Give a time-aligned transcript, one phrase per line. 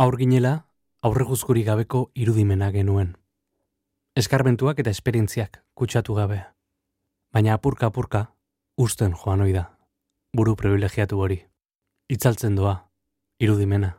[0.00, 0.64] Aur ginela,
[1.04, 3.18] gabeko irudimena genuen.
[4.16, 6.38] Eskarbentuak eta esperientziak kutsatu gabe.
[7.34, 8.32] Baina apurka apurka,
[8.78, 9.76] usten joan oida.
[10.32, 11.36] Buru privilegiatu hori.
[12.08, 12.88] Itzaltzen doa,
[13.38, 13.98] irudimena.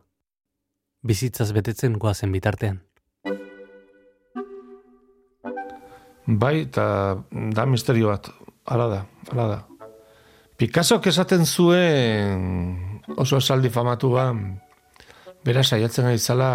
[1.04, 2.82] Bizitzaz betetzen goazen bitartean.
[6.26, 6.88] Bai, eta
[7.30, 8.32] da misterio bat,
[8.66, 9.62] ala da, ala da.
[10.58, 14.32] Picasso esaten zuen oso esaldi famatu ba,
[15.46, 16.50] bera saiatzen gaitzala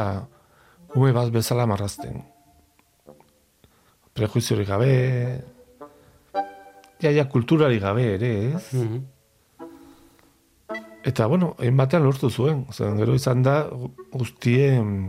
[0.94, 2.22] ume bat bezala marrazten.
[4.16, 4.92] Prejuiziorik gabe,
[7.00, 8.64] ja, ja, kulturari gabe ere, ez?
[8.72, 9.04] Mhm.
[11.06, 12.64] Eta, bueno, batean lortu zuen.
[12.72, 13.68] Zer, gero izan da
[14.10, 15.06] guztien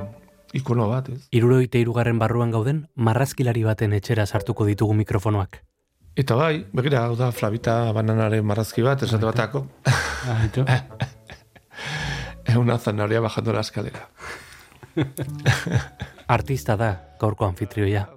[0.53, 1.23] ikono bat, ez?
[1.31, 5.63] Iruroite irugarren barruan gauden, marrazkilari baten etxera sartuko ditugu mikrofonoak.
[6.17, 9.65] Eta bai, begira, hau da, Flavita bananaren marrazki bat, esate batako.
[12.57, 14.09] Una zanahoria bajando la escalera.
[16.27, 18.07] Artista da, gaurko anfitrioia.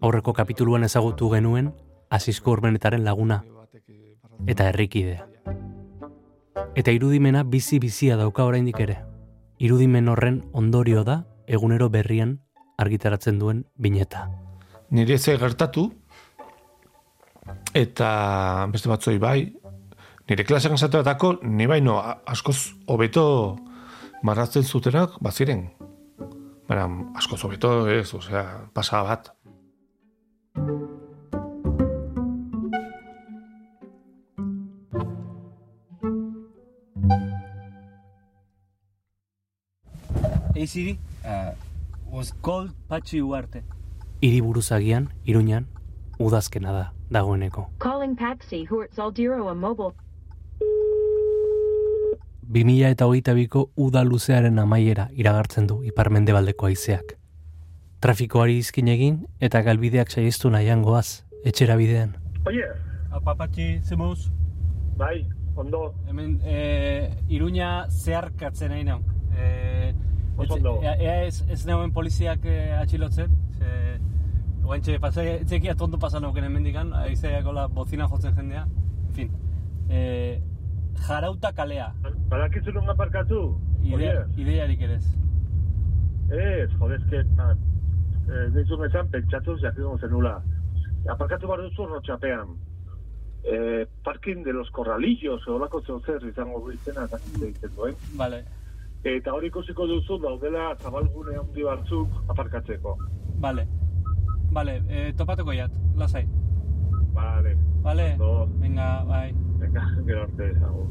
[0.00, 1.72] Aurreko kapituluan ezagutu genuen,
[2.10, 3.42] Asisko Urbenetaren laguna,
[4.46, 5.26] eta herrikidea.
[6.76, 8.98] Eta irudimena bizi-bizia dauka oraindik ere.
[9.58, 12.40] Irudimen horren ondorio da, egunero berrian
[12.76, 14.28] argitaratzen duen bineta.
[14.90, 15.88] Nire ez gertatu,
[17.74, 18.10] eta
[18.72, 19.40] beste batzoi bai,
[20.28, 23.24] nire klasean esate batako, ni baino askoz hobeto
[24.26, 25.68] marrazten zutenak baziren.
[26.66, 29.32] Baina, askoz hobeto ez, osea, pasada bat.
[40.56, 41.52] Hey Siri, uh,
[42.10, 43.62] was called Pachi Uarte.
[44.42, 45.68] Buruzagian, iruñan,
[46.18, 47.68] udazkena da, dagoeneko.
[47.78, 50.05] Calling Patsy, Huartz Aldiro, a mobile.
[52.48, 57.16] 2000 eta hogeita biko uda luzearen amaiera iragartzen du iparmendebaldeko haizeak.
[58.00, 62.16] Trafikoari izkin egin eta galbideak saiestu nahian goaz, etxera bidean.
[62.46, 62.66] Oye,
[63.10, 64.30] Apa Pachi, zemuz?
[64.96, 65.26] bai,
[65.56, 69.02] ondo, Hemen, eh, Iruña zeharkatzen nahi nauk.
[69.38, 69.94] Eh,
[70.36, 70.80] ondo.
[70.82, 73.30] Ea, ea ez, ez neuen poliziak eh, atxilotzen.
[73.58, 73.98] Ze,
[74.66, 78.66] Oantxe, pasa, etzekia tonto pasan auken hemendikan, aizeak hola bozina jotzen jendea.
[79.08, 79.30] En fin,
[79.88, 80.42] eh,
[81.06, 81.92] jarauta kalea,
[82.28, 83.58] badakizu non aparkatu?
[83.84, 85.06] idea, ideiarik ere ez.
[86.30, 87.52] Ez, jodezke, na,
[88.28, 90.42] eh, dizun esan, pentsatu jakingo zenula.
[91.08, 92.56] Aparkatu bar duzu rotxapean.
[93.44, 97.94] Eh, parking de los corralillos, olako zer izango du izena, eta egiten duen.
[98.16, 98.44] Vale,
[99.06, 102.96] Eta hori ikusiko duzu daudela zabalgune handi batzuk aparkatzeko.
[103.40, 103.68] vale.
[104.50, 106.26] Vale, eh, topatuko jat, lasai.
[107.16, 109.34] Vale, Vale, ondo, venga, bai.
[109.58, 110.86] venga, gero arte, agur.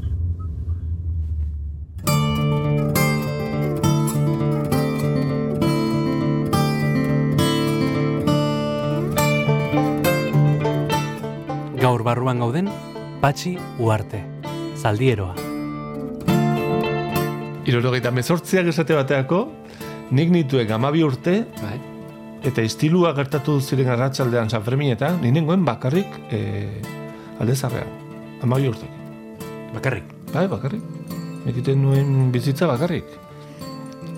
[11.81, 12.69] Gaur barruan gauden,
[13.21, 14.23] Patxi Uarte,
[14.81, 15.35] zaldieroa.
[17.65, 19.45] Irorogeita mezortziak esate bateako,
[20.11, 21.77] nik nituen amabi urte, Bai.
[22.45, 26.41] Eta istilua gertatu ziren arratsaldean San Ferminetan, ni nengoen bakarrik e,
[27.41, 27.89] aldezarrean.
[28.45, 28.89] Amabi urte.
[29.73, 30.11] Bakarrik.
[30.33, 30.83] Bai, bakarrik.
[31.49, 33.09] Ekiten nuen bizitza bakarrik.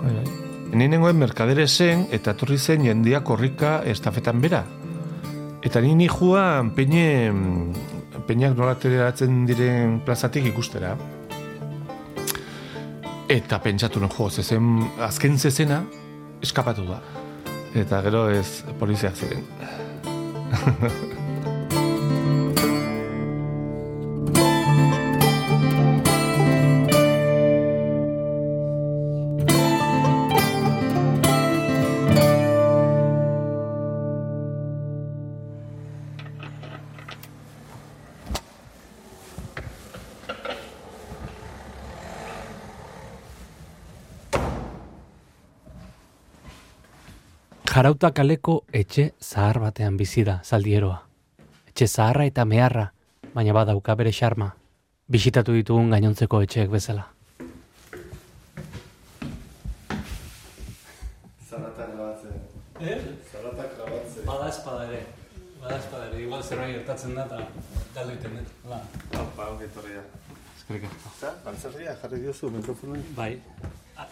[0.02, 0.26] Bai, bai.
[0.78, 4.66] Ni merkadere zen, eta etorri zen jendia korrika estafetan bera.
[5.64, 7.32] Eta ni nijua peine,
[8.28, 10.98] peinak nola ateratzen diren plazatik ikustera.
[13.30, 15.82] Eta pentsatu nuen, jo, zezen, azken zezena,
[16.44, 17.02] eskapatu da.
[17.78, 19.46] Eta gero ez poliziak ziren.
[47.78, 50.96] Jarauta kaleko etxe zahar batean bizi da zaldieroa.
[51.70, 52.86] Etxe zaharra eta meharra,
[53.36, 54.48] baina badauka bere xarma.
[55.16, 57.04] Bisitatu ditugun gainontzeko etxeek bezala.
[64.26, 65.06] Bada espada ere.
[65.62, 66.26] Bada espada ere.
[66.26, 67.46] Igual zerbait gertatzen da eta
[67.94, 68.60] galdu egiten dut.
[68.66, 68.84] Hala.
[69.22, 70.06] Opa, ongi etorria.
[70.58, 71.16] Eskerrik asko.
[71.16, 73.10] Eta, baltzerria, jarri diozu mikrofonoen.
[73.24, 73.36] Bai.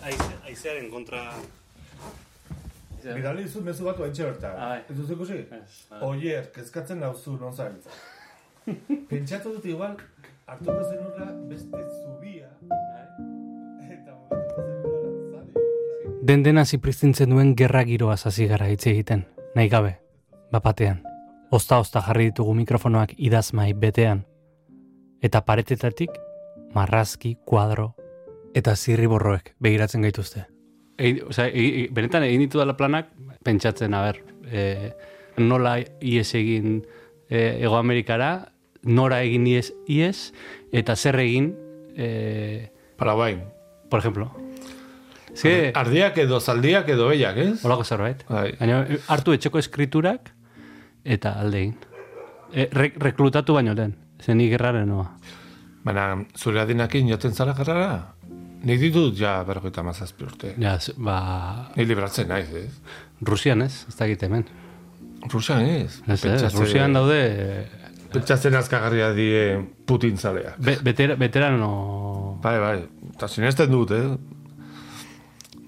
[0.06, 1.32] Aizearen kontra...
[3.14, 4.58] Bidali dizut mezu bat oaintxe bertan.
[4.58, 4.82] Ah, bai.
[4.90, 5.40] Ez duzu ikusi?
[6.02, 7.90] Oier, kezkatzen nauzu non zabiltza.
[9.10, 9.98] Pentsatu dut igual,
[10.48, 12.50] hartuko zenurra beste zubia.
[13.86, 16.24] Eta momentu zenurra lanzari.
[16.26, 19.26] Den dena zipriztintzen duen gerra giroa hasi gara hitz egiten,
[19.56, 19.98] nahi gabe,
[20.52, 21.04] bapatean.
[21.52, 24.26] Osta-osta jarri ditugu mikrofonoak idazmai betean.
[25.22, 26.10] Eta paretetatik,
[26.74, 27.94] marrazki, kuadro,
[28.56, 30.55] eta zirriborroek begiratzen gaituzte.
[30.98, 33.10] Egin, osea, e, e, benetan egin ditu dela planak,
[33.44, 34.94] pentsatzen, a ber, e,
[35.38, 36.86] nola ies egin
[37.30, 38.52] e, Ego Amerikara,
[38.86, 40.32] nora egin ies, ies
[40.72, 41.54] eta zer egin,
[41.98, 43.42] e, Paraguay.
[43.90, 44.32] por ejemplo.
[45.36, 47.66] Ze, Ardiak edo zaldiak edo behiak, ez?
[47.66, 48.24] Olako zerbait.
[48.30, 48.54] Bai.
[48.60, 50.32] Baina hartu etxeko eskriturak
[51.04, 51.76] eta alde egin.
[52.54, 53.98] E, re, reklutatu baino lehen.
[54.24, 55.10] Zen gerraren noa.
[55.84, 58.15] Baina, zure adinakin joten zara garrara?
[58.66, 60.54] Nik ditut ja berrogeita mazazpi urte.
[60.58, 61.18] Ja, ba,
[61.76, 62.72] Ni libratzen naiz, ez?
[63.22, 64.46] Rusian ez, ez dakit hemen.
[65.32, 66.00] Rusian ez.
[66.08, 67.20] Ez, ez, Pentsatze- Rusian daude
[68.16, 70.54] Pentsatzen azkagarria die Putin zalea.
[70.58, 72.40] be, betera, veterano...
[72.42, 72.78] Bai, bai.
[73.14, 74.06] Eta sinesten dut, eh?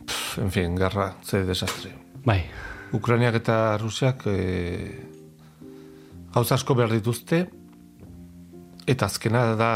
[0.06, 1.92] Pff, en fin, garra, ze desastre.
[2.26, 2.42] Bai,
[2.94, 4.38] Ukrainiak eta Rusiak e,
[6.34, 7.42] gauza asko behar dituzte,
[8.88, 9.72] eta azkena da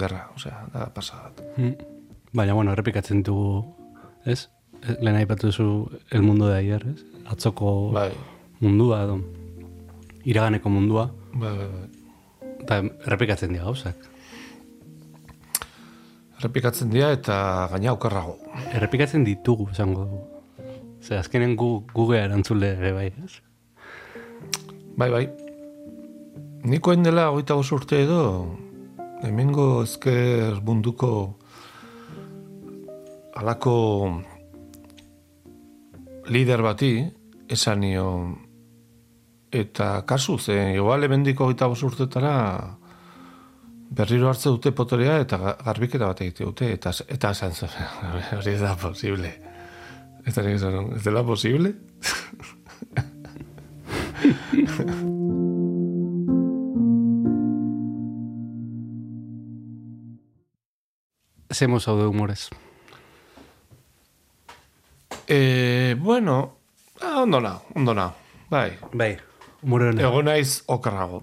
[0.00, 1.42] gerra, osea, da pasa bat.
[2.32, 3.64] Baina bueno, errepikatzen ditugu,
[4.24, 4.48] ez?
[5.00, 5.66] Lehen aipatu duzu
[6.10, 7.02] el mundo de ayer, ez?
[7.26, 8.10] Atzoko Bai,
[8.60, 9.18] mundua edo
[10.24, 12.52] iraganeko mundua, bai, bai, bai.
[12.60, 14.08] eta errepikatzen dira gauzak.
[16.38, 18.36] Errepikatzen dira eta gaina okerrago.
[18.76, 20.22] Errepikatzen ditugu, esango dugu.
[21.00, 23.40] Ze azkenen gu, gugea erantzule ere bai, ez?
[24.96, 25.24] Bai, bai.
[26.62, 28.22] Nikoen dela bost urte edo,
[29.24, 31.39] hemengo ezker munduko
[33.40, 34.22] alako
[36.28, 36.92] lider bati,
[37.48, 38.06] esan nio,
[39.50, 42.34] eta kasu, ze igual hemendiko hogeita bost urtetara
[43.90, 47.72] berriro hartze dute potorea eta ga- garbiketa bat egite dute, eta, eta esan zen,
[48.38, 49.32] hori da posible.
[50.26, 51.74] Eta nik esan, ez dela posible?
[61.50, 62.50] Zemo zaude humorez.
[65.30, 66.56] E, bueno,
[67.00, 68.08] ah, ondo na, ondo na.
[68.50, 69.16] Bai, Bai.
[69.62, 70.00] Humore honen.
[70.02, 71.22] ego naiz okerrago.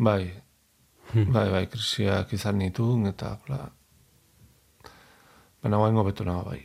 [0.00, 0.32] Bai,
[1.14, 3.68] bai, bai, krisiak izan nitun, eta, bla.
[5.62, 6.64] Baina guaingo betu nago, bai.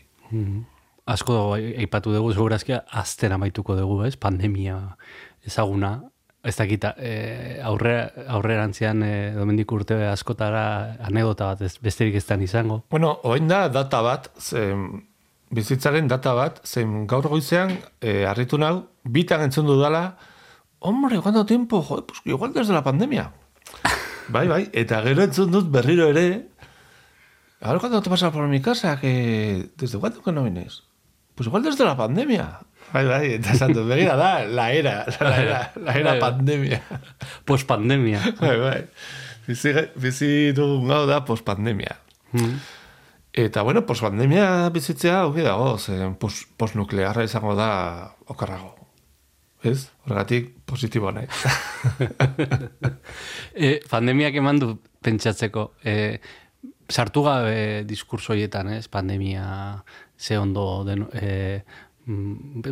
[1.05, 4.15] Asko dago ai- aipatu dugu, segurazkia, azten amaituko dugu, ez?
[4.17, 4.79] Pandemia
[5.45, 5.99] ezaguna.
[6.45, 12.83] Ez dakita, e, aurre, aurrerantzean e, domendik urte askotara anekdota bat ez, besterik ez izango.
[12.89, 15.07] Bueno, oain da data bat, zen,
[15.55, 20.17] bizitzaren data bat, zen gaur goizean, e, harritu nau, bitan entzun dudala,
[20.79, 21.81] hombre, ¿cuánto tiempo?
[21.81, 23.31] Joder, pues igual desde la pandemia.
[24.35, 26.49] bai, bai, eta gero entzun dut berriro ere,
[27.61, 30.83] a ver cuándo te pasas por mi casa, que desde cuándo que no vienes?
[31.35, 32.59] Pues igual desde la pandemia.
[32.93, 36.19] Bai, bai, eta esan dut, begira da, la era, la era, la era Bai, bai.
[36.19, 36.81] pandemia.
[37.45, 38.21] Post-pandemia.
[38.39, 38.81] bai, bai.
[39.47, 41.97] Bizi, bizi dugun gau da pospandemia.
[42.33, 42.55] Mm.
[43.35, 48.69] Eta, bueno, pospandemia bizitzea, hobi dago, zen pos, posnuklearra izango da okarrago.
[49.67, 49.89] Ez?
[50.05, 51.27] Horregatik, positibo nahi.
[53.55, 54.69] E, pandemiak eman du
[55.03, 55.61] pentsatzeko.
[55.83, 56.19] E,
[56.91, 58.87] sartu gabe diskurso horietan, ez?
[58.91, 59.45] Pandemia
[60.19, 61.63] ze ondo den, e,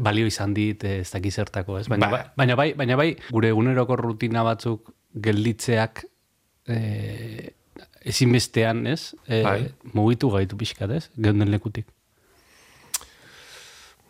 [0.03, 1.87] balio izan dit, ez daki zertako, ez?
[1.91, 2.17] Baina, Ba.
[2.17, 4.91] bai, baina, bai, baina bai, gure eguneroko rutina batzuk
[5.27, 6.05] gelditzeak
[6.67, 6.79] e,
[8.03, 9.13] ezinbestean, ez?
[9.27, 9.59] E, Bai.
[9.93, 11.09] Mugitu gaitu pixkat, ez?
[11.17, 11.87] Geunden lekutik.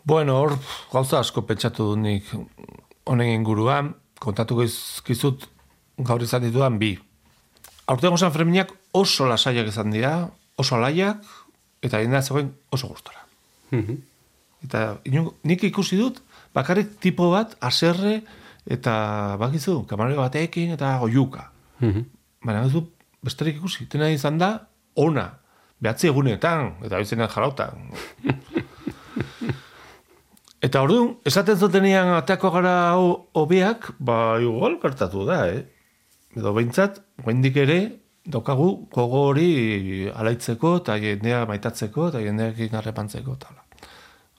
[0.04, 0.58] bueno, hor,
[0.92, 2.26] gauza asko pentsatu dut nik
[3.08, 5.46] honen inguruan, kontatu gizkizut
[5.98, 6.98] gaur izan ditudan bi.
[7.86, 10.28] Aurtengo San Ferminak oso lasaiak izan dira,
[10.60, 11.24] oso laiak,
[11.84, 13.24] eta jendea zegoen oso gustora.
[13.70, 13.96] Mhm.
[14.64, 16.20] Eta inungo, nik ikusi dut,
[16.56, 18.22] bakarrik tipo bat, aserre,
[18.64, 21.50] eta bakizu, kamarero batekin, eta goiuka.
[21.80, 22.04] Mhm.
[22.44, 22.86] Baina ez du,
[23.24, 24.50] besterik ikusi, tena izan da,
[25.00, 25.26] ona,
[25.82, 27.88] behatzi egunetan, eta bizenean jarautan.
[30.64, 35.64] eta orduan, esaten zutenean ateako gara ho- hobeak, ba, igual gertatu da, eh?
[36.36, 37.78] Edo behintzat, guendik ere,
[38.26, 43.60] daukagu gogo hori alaitzeko, eta jendea maitatzeko, eta jendeakin harrepantzeko, eta hala.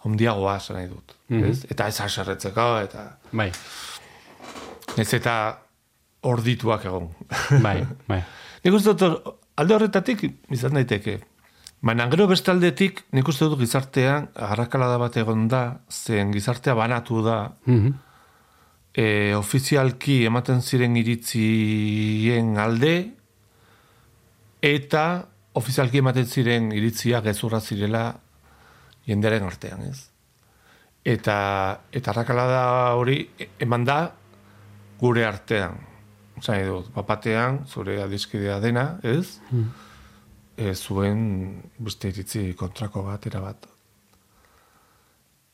[0.05, 1.15] Ondiagoa, esan nahi dut.
[1.33, 1.59] ez?
[1.71, 3.07] Eta ez haserretzeko, eta...
[3.33, 3.51] Bai,
[4.95, 5.31] Ez eta
[6.23, 7.09] ordituak egon.
[7.61, 8.21] bai, bai.
[8.65, 11.19] nik uste dut, alde horretatik izan daiteke.
[11.85, 17.53] Baina gero bestaldetik, nik uste dut gizartean, arrakalada bat egon da, zen gizartea banatu da,
[17.67, 17.93] Mhm.
[18.95, 23.11] e, ofizialki ematen ziren iritzien alde,
[24.61, 28.15] eta ofizialki ematen ziren iritzia gezurra zirela
[29.05, 30.09] jendearen artean, ez?
[31.05, 33.29] Eta, eta arrakalada hori
[33.59, 33.99] eman da
[34.99, 35.77] gure artean.
[36.43, 39.39] Zain dut, bapatean, zure adizkidea dena, ez?
[39.51, 39.69] Mm.
[40.55, 41.21] E, zuen
[41.79, 43.67] beste iritzi kontrako bat, bat.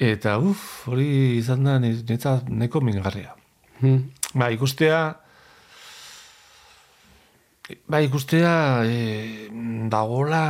[0.02, 3.36] Eta, uf, hori izan da, netzat neko mingarria.
[3.82, 4.10] Mm.
[4.34, 5.02] Ba, ikustea,
[7.86, 9.50] ba, ikustea, e,
[9.94, 10.44] dagola,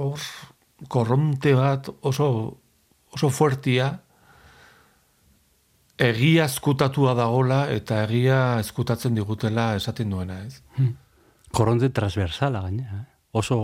[0.00, 0.24] hor,
[0.88, 2.28] korronte bat oso,
[3.12, 4.01] oso fuertia,
[6.02, 10.60] egia eskutatua dagola eta egia eskutatzen digutela esaten duena, ez?
[10.76, 10.96] Hmm.
[11.52, 13.04] Korronte transversala gaina, eh?
[13.38, 13.58] Oso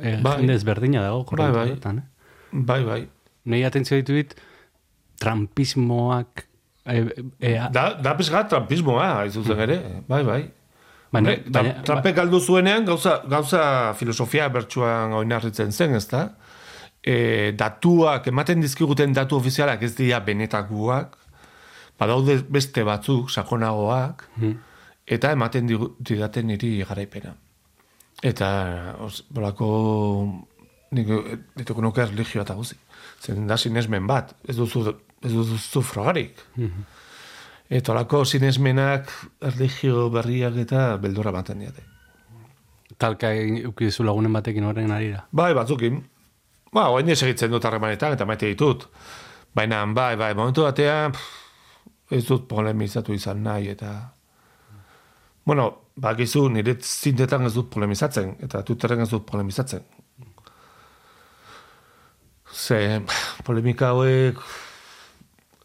[0.00, 0.38] eh, Bai.
[0.40, 1.98] jende ezberdina dago korronte Bai, bai.
[1.98, 2.02] eh?
[2.52, 3.00] Bai, bai.
[3.50, 4.34] Nei atentzio ditu dit,
[5.20, 6.44] trampismoak...
[6.86, 6.98] E,
[7.40, 9.78] e, a- Da, da pizga trampismoa, hain zuzen ere.
[10.08, 10.40] Bai, bai.
[11.12, 16.24] baina, Hombre, tra- Trumpek galdu zuenean gauza, gauza filosofia bertsuan oinarritzen zen, ez da?
[17.04, 21.16] E, datuak, ematen dizkiguten datu ofizialak ez dira benetakuak,
[21.98, 24.58] badaude beste batzuk, sakonagoak, Hmm.
[25.06, 25.66] eta ematen
[26.00, 27.34] didaten niri garaipena.
[28.22, 29.66] Eta, os, bolako,
[30.92, 31.08] nik
[31.56, 32.76] dituko nuke religioa eta guzi.
[33.20, 36.38] Zen da sinesmen bat, ez duzu, ez duzu frogarik.
[37.70, 39.10] Eta olako sinesmenak
[39.40, 41.82] erligio berriak eta beldura ematen diate.
[42.98, 43.28] talka
[43.68, 45.24] ukizu lagunen batekin horren arira.
[45.32, 45.96] Bai, batzukin.
[46.72, 48.84] Ba, oain ez egitzen dut harremanetan eta maite ditut.
[49.54, 51.43] Baina, bai, bai, momentu batean pff,
[52.14, 53.94] ez dut polemizatu izan nahi eta...
[55.44, 55.66] Bueno,
[56.00, 59.84] bakizu nire zintetan ez dut polemizatzen eta Twitterren ez dut polemizatzen.
[62.54, 63.00] Ze,
[63.44, 64.40] polemika hauek...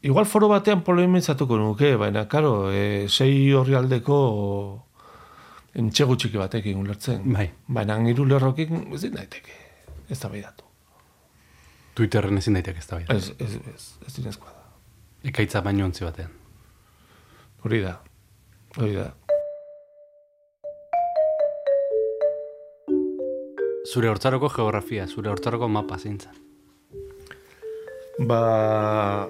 [0.01, 4.20] Igual foro batean polemizatuko nuke, baina, karo, e, sei horri aldeko
[5.75, 7.25] entxegu txiki batekin ulertzen.
[7.36, 7.50] Bai.
[7.68, 9.58] Baina hiru lerrokin ez dit daiteke.
[10.08, 10.63] Ez da behiratu.
[12.00, 13.06] Twitterren ezin daiteke ez da bai.
[13.12, 14.68] Ez, ez, ez, ez dinezkoa da.
[15.29, 16.38] Ekaitza baino ontzi batean.
[17.63, 17.97] Hori da.
[18.77, 19.09] Hori da.
[23.89, 26.35] Zure hortzaroko geografia, zure hortzaroko mapa zintzen.
[28.29, 29.27] Ba,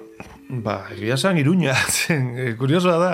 [0.50, 3.10] ba, egia esan iruña, zen, e, kuriosoa da,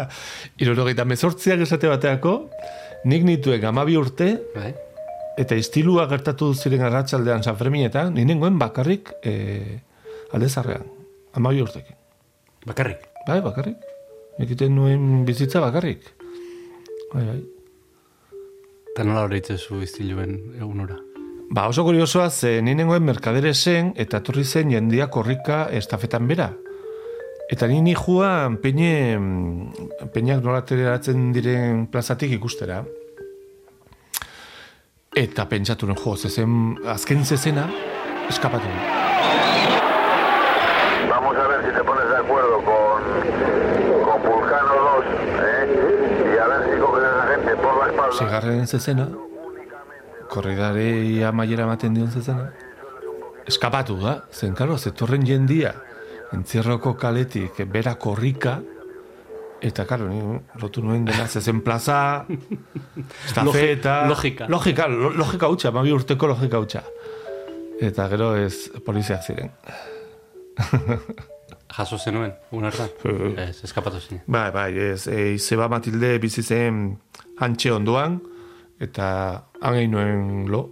[0.61, 2.37] irurogeita mezortziak esate bateako,
[3.09, 4.73] nik nituen amabi urte, Bai?
[5.37, 9.37] eta istilua gertatu ziren arratsaldean San Ferminetan, ni nengoen bakarrik e,
[10.37, 10.89] aldezarrean,
[11.37, 12.01] amabi urtekin.
[12.67, 13.05] Bakarrik.
[13.29, 13.96] Bai, bakarrik.
[14.39, 16.05] Ekiten nuen bizitza bakarrik.
[17.13, 17.41] Bai, bai.
[18.93, 20.97] Eta nola hori zu iztiluen egunora.
[21.51, 26.51] Ba, oso kuriosoa ze ni nengoen merkadere zen eta etorri zen jendia korrika estafetan bera.
[27.49, 29.19] Eta ni nijua peine,
[30.13, 32.83] peinak nola ateratzen diren plazatik ikustera.
[35.17, 37.69] Eta pentsatu nuen, jo, zezen, azken zezena,
[38.29, 38.67] eskapatu.
[41.09, 43.03] Vamos a ver si te pones de acuerdo con
[44.27, 45.05] Vulcano 2,
[45.47, 46.35] ¿eh?
[46.35, 47.57] Y a ver si coges a esa gente
[48.17, 49.09] Segarren zezena,
[50.31, 50.87] korridare
[51.29, 52.49] amaiera ematen dion zezena,
[53.47, 55.75] eskapatu da, zen, karo, zetorren jendia,
[56.35, 58.57] entzierroko kaletik, bera korrika,
[59.63, 60.21] eta, karo, ni
[60.63, 62.25] lotu nuen dena zezen plaza,
[63.27, 64.49] estafeta, logika.
[64.49, 66.83] logika, lo- logika hutsa, mabi urteko logika hutsa.
[67.81, 69.51] Eta gero ez poliziak ziren.
[71.77, 72.89] Jaso zenuen, egun hartan.
[73.45, 74.23] ez, eskapatu zinen.
[74.33, 76.87] Bai, bai, ez, e, Izeba Matilde bizi zen
[77.43, 78.21] antxe ondoan,
[78.81, 79.07] eta
[79.61, 80.63] hangein nuen lo.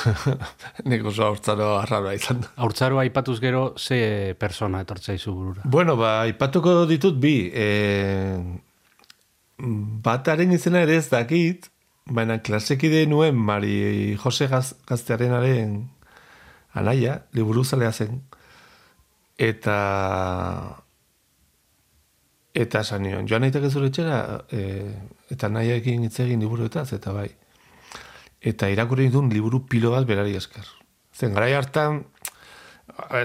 [0.90, 2.50] Nik oso hortzaro arraroa izan da.
[2.64, 5.62] Haurtzaro aipatuz gero, ze persona etortzaizu burura.
[5.64, 7.34] Bueno, ba, ipatuko ditut bi.
[7.52, 7.66] E,
[10.06, 11.68] bataren izena ere ez dakit,
[12.10, 15.82] baina klasekide nuen Mari Jose Gaz, Gaztearenaren
[16.74, 18.22] anaia, liburuzalea zen.
[19.40, 19.76] Eta
[22.60, 24.18] eta esan nion, joan nahitek ez etxera,
[24.52, 24.60] e,
[25.32, 27.28] eta nahiakin hitz egin liburuetaz, eta bai.
[28.40, 30.66] Eta irakurri ditun liburu pilo bat berari esker.
[31.14, 32.02] Zen garai hartan,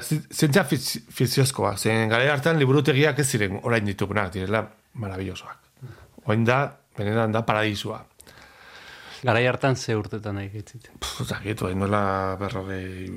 [0.01, 5.71] zientzia fiz- fiziozkoa, zen garai hartan liburutegiak ez ziren orain ditugunak, direla marabillosoak.
[6.25, 6.59] Oain da,
[6.97, 8.03] benetan da paradisua.
[9.25, 10.91] Garai hartan ze urtetan nahi gitzit.
[11.25, 13.09] Zakit, oain nola berrogei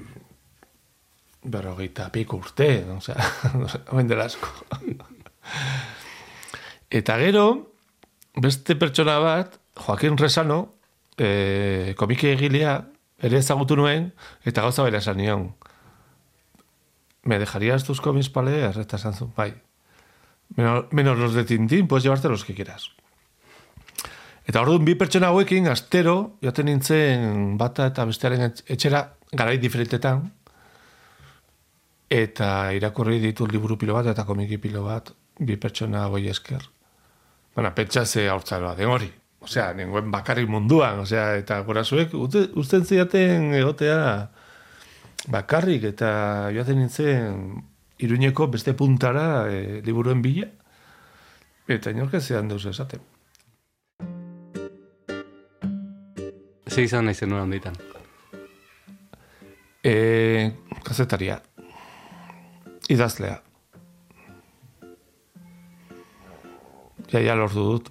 [1.50, 3.16] berrogeita piko urte, osea,
[3.94, 4.48] oain dela asko.
[6.90, 7.44] Eta gero,
[8.36, 10.74] beste pertsona bat, Joaquin Resano,
[11.18, 12.78] e, komike egilea,
[13.22, 14.12] ere ezagutu nuen,
[14.48, 15.48] eta gauza bera esan nion.
[17.24, 18.78] Me dejarías tus cómics para leer?
[18.78, 19.52] Eta esan zuen, bai.
[20.56, 22.90] Menos, menos los de Tintín, puedes llevarte los que quieras.
[24.48, 30.22] Eta orduan bi pertsona hauekin, astero, joaten nintzen bata eta bestearen etx- etxera, garai diferentetan,
[32.08, 36.64] eta irakurri ditu liburu pilo bat eta komiki pilo bat, bi pertsona hoi esker.
[37.54, 39.10] Baina, pentsa ze haurtzaroa den hori.
[39.40, 44.30] Osea, nengoen bakarrik munduan, osea, eta gurasoek ute- uzten ziaten egotea
[45.30, 47.62] bakarrik, eta joaten nintzen
[47.98, 50.48] iruñeko beste puntara e, liburuen bila,
[51.68, 53.00] eta inork ez zean deus esaten.
[56.68, 57.78] Ze izan nahi zenuen handitan.
[59.82, 60.52] E,
[60.84, 61.40] kazetaria.
[62.88, 63.36] Idazlea.
[67.12, 67.90] Ja, ja lortu dut.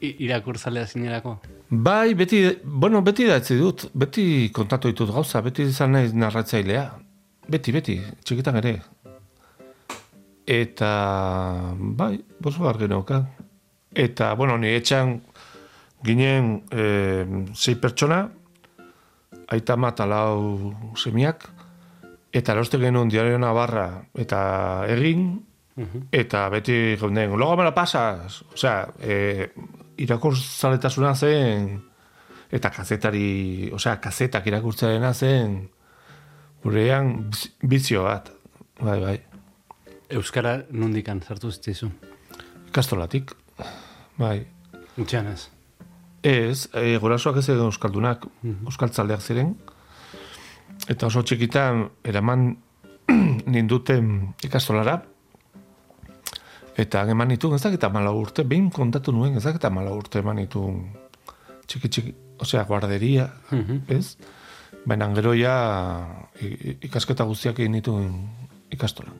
[0.00, 1.38] I, irakurzalea zinerako?
[1.68, 3.88] bai, beti, bueno, beti datzi dut.
[3.94, 5.42] Beti kontatu ditut gauza.
[5.42, 6.84] Beti izan naiz narratzailea.
[7.50, 8.76] Beti, beti, txikitan ere.
[10.46, 10.90] Eta,
[11.98, 13.26] bai, boso argi neukan.
[13.94, 15.16] Eta, bueno, ni etxan
[16.06, 16.84] ginen e,
[17.54, 18.26] sei pertsona,
[19.50, 21.48] aita mat alau semiak,
[22.36, 24.40] eta eroste genuen diario Navarra, eta
[24.92, 25.28] egin,
[26.12, 29.48] eta beti geunden, logo me la pasas, osea, e,
[30.04, 31.70] irakurzaletasuna zen,
[32.52, 35.56] eta kazetari, osea, kazetak irakurtzearena zen,
[36.64, 38.30] gurean biz- bizio bat,
[38.80, 39.16] bai, bai,
[40.08, 41.90] Euskara nundikan sartu zitzizu.
[42.68, 43.32] ikastolatik,
[44.18, 44.46] bai,
[44.96, 45.48] Utxean ez.
[46.22, 48.26] Ez, e, gurasoak ez euskaldunak,
[48.66, 49.56] euskaltzaldeak ziren,
[50.88, 52.48] eta oso txikitan eraman
[53.54, 55.00] ninduten ikastolara,
[56.76, 60.40] eta eman nituen, ez dakit amala urte, behin kontatu nuen, ez dakit amala urte eman
[60.42, 60.82] nituen
[61.66, 63.30] txiki txiki, osea, guarderia,
[63.88, 64.16] ez?
[64.86, 65.54] Baina gero ja
[66.86, 68.12] ikasketa guztiak egin nituen
[68.70, 69.18] ikastolan.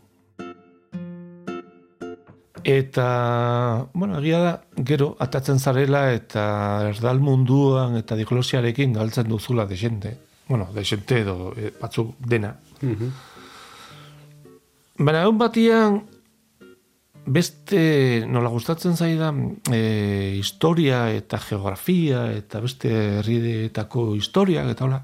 [2.67, 3.07] Eta,
[3.95, 4.53] bueno, egia da,
[4.89, 6.47] gero, atatzen zarela eta
[6.91, 10.17] erdal munduan eta diglosiarekin galtzen duzula desente.
[10.49, 12.53] Bueno, desente edo e, batzuk dena.
[14.97, 15.97] Baina, egun batian,
[17.27, 17.81] beste,
[18.31, 19.41] nola gustatzen zaidan,
[19.75, 25.01] e, historia eta geografia eta beste herrietako historiak eta hola,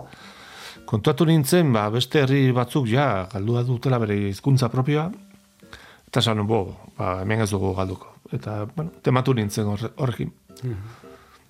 [0.87, 5.11] kontuatu nintzen, ba, beste herri batzuk ja galdua dutela bere hizkuntza propioa,
[6.07, 6.62] eta esan, bo,
[6.97, 8.14] ba, hemen ez dugu galduko.
[8.33, 10.31] Eta, bueno, tematu nintzen horre- horrekin.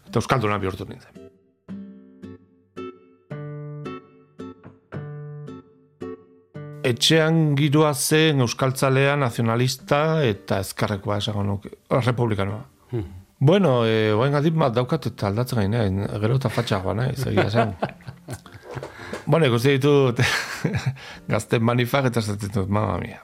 [0.08, 1.28] Eta euskalduna bihurtu nintzen.
[6.82, 12.62] Etxean giroa zen euskaltzalea, nazionalista eta ezkarrekoa esango nuke, republikanoa.
[13.42, 17.72] Bueno, e, oain adit bat daukat eta aldatzen gaine, gero eta fatxagoa nahi, egia zen.
[19.26, 20.22] bueno, ikusi ditut
[21.32, 23.18] gazten manifak eta esaten dut, mama mia.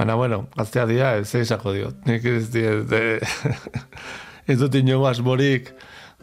[0.00, 2.00] Baina, bueno, gaztea dira, ez izako diot.
[2.08, 3.18] Nik ez diet, e,
[4.54, 5.74] ez dut inogu asmorik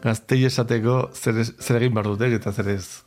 [0.02, 3.05] gaztei esateko zer, zer egin behar dutek eta zer ez.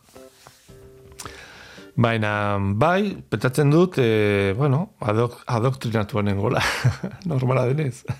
[1.99, 6.61] Baina, bai, petatzen dut, e, bueno, adok, adoktrinatu gola,
[7.27, 8.05] normala denez.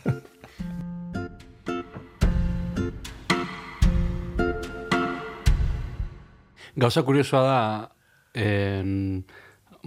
[6.76, 7.90] Gauza kuriosoa da,
[8.36, 9.24] en,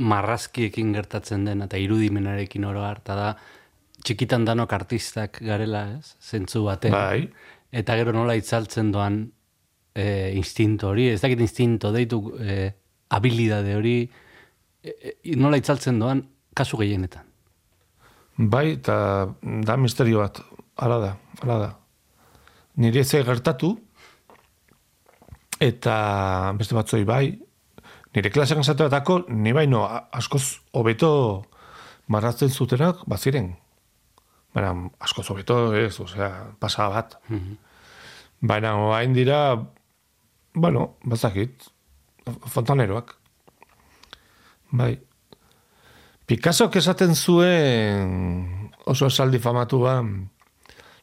[0.00, 3.36] marrazkiekin gertatzen den, eta irudimenarekin oro harta da,
[4.00, 6.16] txikitan danok artistak garela, ez?
[6.16, 6.96] Zentzu batean.
[6.96, 7.28] Bai.
[7.68, 9.32] Eta gero nola itzaltzen doan
[9.92, 12.72] e, instinto hori, ez dakit instinto, deitu e,
[13.12, 13.96] habilidade hori,
[14.82, 16.24] e, e, nola itzaltzen doan
[16.56, 17.28] kasu gehienetan.
[18.36, 18.96] Bai, eta
[19.42, 20.40] da misterio bat,
[20.80, 21.70] hala da, hala da.
[22.80, 23.74] Nire ez gertatu,
[25.60, 25.96] eta
[26.58, 27.26] beste batzoi bai,
[28.16, 31.10] nire klasean esateatako, ni baino askoz hobeto
[32.08, 33.52] marrazten zutenak baziren.
[34.56, 37.18] Baina askoz hobeto ez, osea, pasa bat.
[38.40, 39.38] Baina hain dira,
[40.54, 41.71] bueno, bazakit,
[42.24, 43.14] fontaneroak.
[44.72, 44.94] Bai.
[46.26, 49.98] Picassok esaten zuen oso esaldi famatua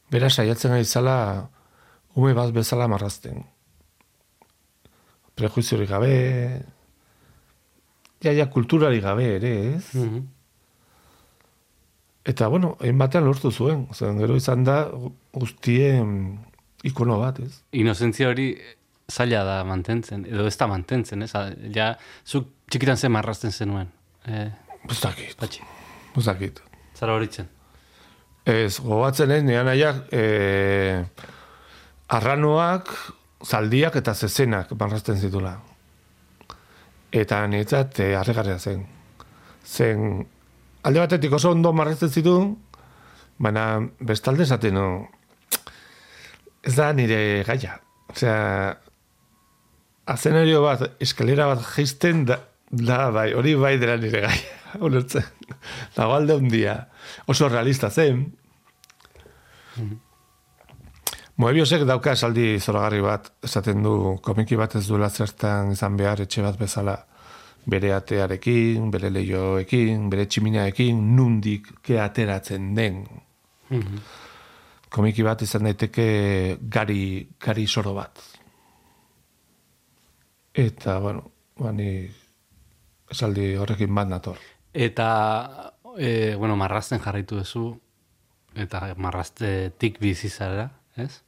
[0.10, 1.50] bera saiatzen gaizala
[2.18, 3.44] ume bat bezala marrazten.
[5.40, 6.16] Prejuiziorik gabe,
[8.24, 10.02] ja, ja, kulturari gabe ere, ez?
[12.28, 13.88] Eta, bueno, egin lortu zuen.
[13.94, 14.90] Zen, gero izan da
[15.34, 16.40] guztien
[16.84, 17.64] ikono bat, ez?
[17.72, 18.52] Inozentzia hori
[19.10, 21.32] zaila da mantentzen, edo ez da mantentzen, ez?
[21.76, 21.92] Ja,
[22.26, 23.90] zuk txikitan zen marrazten zenuen.
[24.28, 24.50] E,
[24.90, 25.62] Ez dakit, patxi,
[26.18, 26.62] ez dakit.
[26.96, 27.48] zara horitzen.
[28.46, 31.04] Ez, gogatzen ez, nian aiak, e,
[32.16, 32.90] arranoak,
[33.46, 35.58] zaldiak eta zezenak marrazten zitula.
[37.12, 38.86] Eta niretzat e, arregarria zen.
[39.66, 40.26] Zen,
[40.84, 42.54] alde batetik oso ondo marrazten zituen,
[43.40, 43.66] baina
[44.00, 44.88] bestalde esaten no,
[46.64, 47.78] ez da nire gaia.
[48.10, 48.76] Osea,
[50.14, 54.56] azenario bat, eskalera bat jaisten da, da bai, hori bai dela nire gaia.
[54.86, 55.26] Ulertzen.
[55.96, 56.76] Dago alde hundia.
[57.28, 58.26] Oso realista zen.
[61.40, 66.44] Moebiosek dauka esaldi zoragarri bat, esaten du komiki bat ez duela zertan izan behar etxe
[66.44, 66.98] bat bezala
[67.70, 73.04] bere atearekin, bere leioekin, bere tximineaekin, nundik ke ateratzen den.
[74.90, 77.02] Komiki bat izan daiteke gari,
[77.40, 78.24] gari soro bat.
[80.60, 82.10] Eta, bueno, bani
[83.10, 84.40] esaldi horrekin bat nator.
[84.74, 87.80] Eta, e, bueno, marrazten jarraitu duzu,
[88.60, 90.70] eta marraztetik bizi zara,
[91.00, 91.24] ez?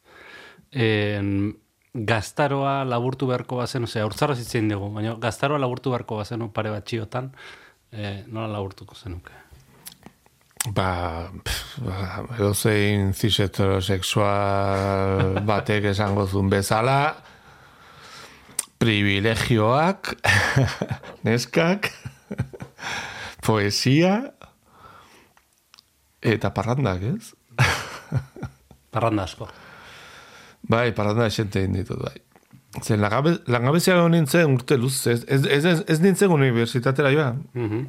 [0.72, 1.56] En,
[1.94, 6.86] gaztaroa laburtu beharko bazen, osea, urtzarra zitzen dugu, baina gaztaroa laburtu beharko bazen pare bat
[6.88, 7.32] txiotan,
[7.92, 9.32] e, nola laburtuko zenuke?
[10.76, 17.16] Ba, pff, ba edo zein heterosexual batek esango zuen bezala,
[18.82, 20.16] privilegioak,
[21.26, 21.92] neskak,
[23.46, 24.16] poesia,
[26.22, 27.32] eta parrandak, ez?
[28.94, 29.48] Parranda asko.
[30.68, 32.18] Bai, parranda esente egin ditut, bai.
[32.82, 37.32] Zen, langabe, langabezia nintzen urte luz, ez, ez, ez, ez nintzen unibertsitatera joa.
[37.54, 37.86] Mhm.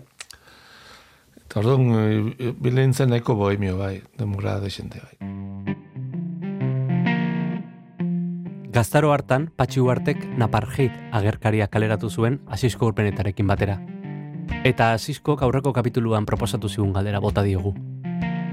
[1.42, 1.88] Eta orduan,
[2.38, 5.32] e, bile nintzen nahiko bohemio, bai, demora desente, bai.
[8.72, 13.74] Gaztaro hartan, Patxi Uartek Naparjeit agerkaria kaleratu zuen Asisko urpenetarekin batera.
[14.64, 17.74] Eta Asiskok aurreko kapituluan proposatu zigun galdera bota diogu.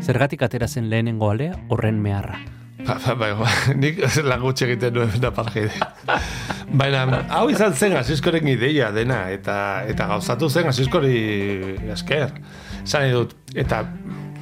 [0.03, 2.35] Zergatik atera zen lehenengo alea horren meharra.
[2.83, 5.79] Ba, ba, ba, ba, nik lan gutxi egiten nuen da parjeide.
[6.67, 7.05] Baina,
[7.37, 9.55] hau izan zen asiskoren ideia dena, eta
[9.87, 11.15] eta gauzatu zen asiskori
[11.95, 12.35] esker.
[12.83, 13.85] Esan nahi dut, eta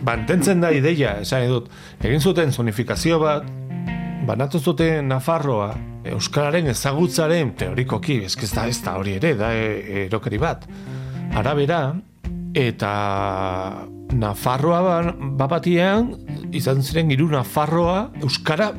[0.10, 1.70] mantentzen da ideia, esan nahi dut,
[2.02, 3.46] egin zuten zonifikazio bat,
[4.28, 5.72] banatu zuten Nafarroa,
[6.08, 10.66] Euskararen ezagutzaren teorikoki, ez da, ez da hori ere, da e, erokeri bat.
[11.36, 11.82] Arabera,
[12.58, 12.92] eta
[14.18, 16.14] Nafarroa ban- bapatian,
[16.56, 18.72] izan ziren hiru Nafarroa Euskara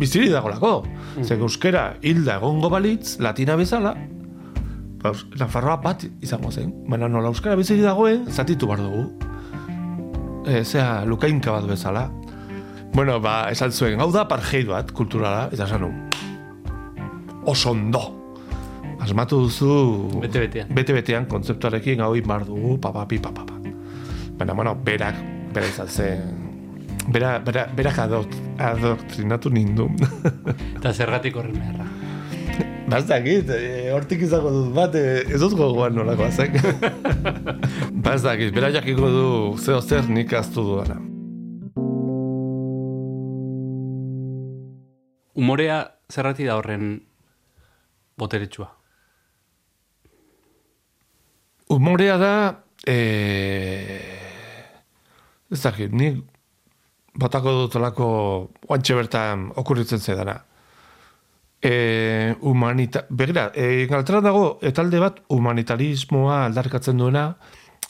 [0.00, 0.84] biziri dagolako.
[1.22, 3.94] Zer Euskara hilda egongo balitz, latina bezala,
[5.02, 6.70] ba, Nafarroa bat izango zen.
[6.88, 9.06] Baina nola Euskara biziri dagoen, zatitu bar dugu.
[10.46, 12.06] E, zera, lukainka bat bezala.
[12.92, 15.90] Bueno, ba, esan zuen, hau da parjeit bat, kulturala, eta esan nu.
[17.46, 18.02] Oso ondo.
[19.00, 19.74] Asmatu duzu...
[20.20, 20.72] Bete-betean.
[20.74, 23.60] Bete-betean, kontzeptuarekin hau inbar dugu, papa, pi, papa, pa.
[24.40, 25.20] Baina, bueno, berak,
[25.54, 26.48] bera izan zen...
[27.10, 29.96] Bera, bera, berak adot, adoktrinatu nindun.
[30.78, 31.86] Eta zergatik horren meharra.
[32.90, 36.58] Bazdakit, e, hortik izango dut bat, e, ez dut gogoan nolakoa zen.
[38.06, 39.30] Bazdakit, bera jakiko du
[39.62, 40.98] zeo zer nik aztu duana.
[45.40, 45.78] Umorea
[46.12, 46.98] zerrati da horren
[48.20, 48.68] boteretsua.
[51.70, 52.34] Humorea da,
[52.84, 52.96] e,
[55.48, 56.20] ez dakit, nik
[57.20, 58.06] botako dutolako
[58.68, 60.36] oantxe bertan okurritzen zaidana.
[61.62, 61.72] E,
[62.40, 67.26] humanita, begira, e, galtera dago, etalde bat humanitarismoa aldarkatzen duena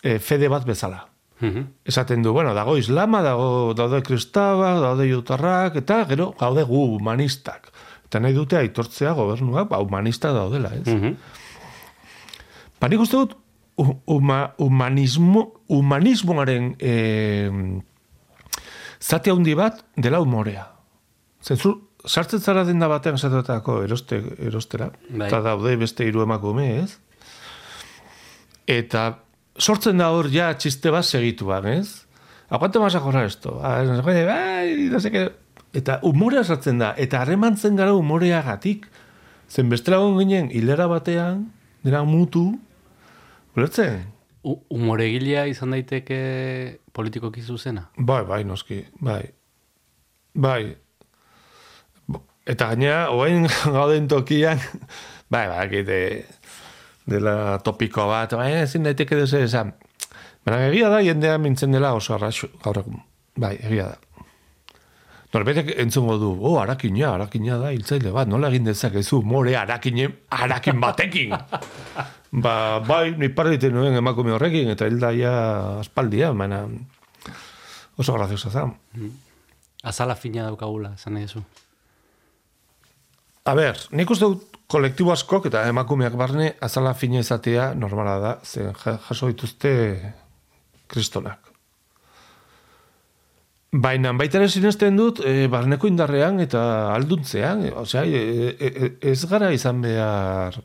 [0.03, 1.07] e, fede bat bezala.
[1.41, 1.67] Mhm.
[1.85, 7.71] Esaten du, bueno, dago islama, dago daude kristabak, daude jutarrak, eta gero gaude gu humanistak.
[8.05, 10.87] Eta nahi dute aitortzea gobernuak, ba, humanista daudela, ez?
[10.87, 11.17] Mhm.
[12.81, 13.37] Ba, nik uste dut,
[14.07, 16.95] huma, humanismo, humanismoaren e,
[19.01, 20.67] zati handi bat dela humorea.
[21.45, 21.75] Zentzu,
[22.05, 25.29] sartzen zara denda batean esatetako eroste, erostera, Bai.
[25.29, 26.99] eta daude beste hiru emakume, ez?
[28.67, 29.23] Eta
[29.61, 32.07] sortzen da hor ja txiste bat segituan, ez?
[32.51, 33.61] Aguante vas a jorrar esto?
[33.63, 35.29] Ah, no sé qué, ai, no sé qué.
[35.77, 38.89] Eta humorea sartzen da, eta harremantzen gara humoreagatik.
[39.51, 41.45] Zen bestela egon ginen hilera batean,
[41.85, 42.59] dira mutu,
[43.57, 44.05] ulertzen?
[44.43, 47.89] U- Umoregilea izan daiteke politikoki zuzena.
[47.99, 49.23] Bai, bai, noski, bai.
[50.35, 50.77] Bai.
[52.51, 53.47] Eta gainera, oain
[53.77, 54.59] gauden tokian,
[55.31, 55.67] bai, bai,
[57.07, 59.73] dela topiko bat, bai, ezin daiteke deus esan.
[60.45, 63.03] Baina egia da, jendea mintzen dela oso arraxo, gaur egun.
[63.41, 63.99] Bai, egia da.
[65.31, 70.81] Norbetek entzungo du, oh, arakina, arakina da, hiltzaile bat, nola egin dezakezu, more arakine, arakin
[70.83, 71.37] batekin.
[72.45, 75.35] ba, bai, ni parriten nuen emakume horrekin, eta hilda ja
[75.85, 76.65] aspaldia, baina
[78.01, 78.67] oso graziosa da.
[79.87, 81.45] Azala fina daukagula, nahi duzu.
[83.47, 88.33] A ber, nik uste dut kolektibo askok eta emakumeak barne azala fina izatea normala da,
[88.45, 89.73] zen ja- jaso dituzte
[90.91, 91.51] kristonak.
[93.71, 96.61] Baina baita sinesten dut, e, barneko indarrean eta
[96.95, 100.59] alduntzean, osea, e, e, e, ez gara izan behar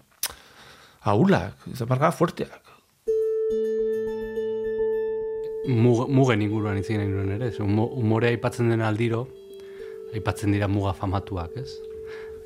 [1.03, 2.61] aulak, izan behar gara fuerteak.
[5.67, 9.27] Mug, mugen inguruan izan nahi nuen ere, humorea aipatzen den aldiro,
[10.13, 11.94] aipatzen dira muga famatuak, ez?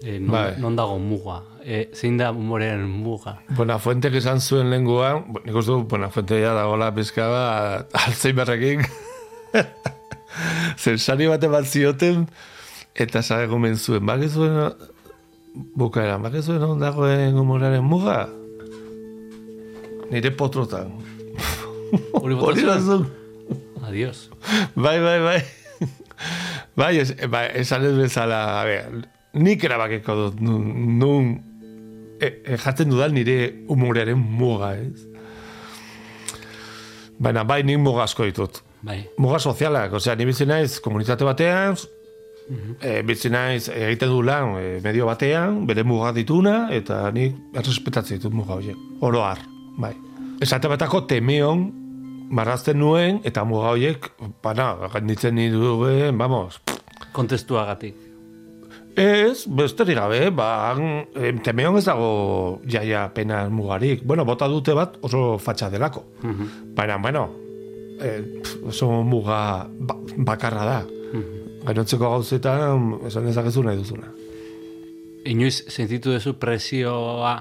[0.01, 0.53] E, non, Bai.
[0.59, 1.41] non dago muga?
[1.63, 3.39] E, zein da humorearen muga?
[3.57, 8.85] Buenafuentek esan zuen lenguan, bu- nik uste du Buenafuente ja dagoela pizka bat Alzheimerrekin.
[10.79, 12.27] Zensari bate bat zioten,
[12.95, 14.55] eta zagumen zuen, bakizuen
[15.75, 18.21] bukaeran, bakizuen on dagoen humoraren muga?
[20.09, 20.93] Nire potrotan.
[22.15, 22.67] Hori Hori zuen?
[22.71, 23.07] da zuen.
[23.89, 24.29] Adios.
[24.75, 25.39] Bai, bai, bai.
[26.77, 29.01] bai, es, bai, esan ez bezala, a ber,
[29.39, 30.65] nik erabakeko dut, nun,
[30.99, 31.29] nun
[32.19, 33.37] e, e, jatzen dudan nire
[33.71, 35.05] humorearen muga, ez?
[37.19, 38.61] Baina, bai, nik muga asko ditut.
[38.85, 39.01] Bai.
[39.19, 41.75] Muga sozialak, osea, ni bizi naiz komunitate batean,
[42.79, 48.19] e, bizi naiz egiten du lan e, medio batean, bere muga dituna, eta nik errespetatzen
[48.19, 48.79] ditut muga horiek.
[49.03, 49.43] Oro har,
[49.79, 49.93] bai.
[50.39, 51.67] Esate batako temeon
[52.31, 54.11] marrazten nuen, eta muga horiek,
[54.43, 56.61] bana, ganditzen niduen, vamos,
[57.09, 58.08] Kontestuagatik.
[58.95, 60.75] Ez, besterik gabe, ba,
[61.45, 64.03] temeon ez dago jaia pena mugarik.
[64.03, 66.03] Bueno, bota dute bat oso fatxa delako.
[66.75, 67.29] Baina, bueno,
[67.99, 70.79] pf, oso muga ba, bakarra da.
[71.65, 74.11] Gainontzeko gauzetan, esan dezakezu nahi duzuna.
[75.29, 77.35] Inoiz sentitu duzu presioa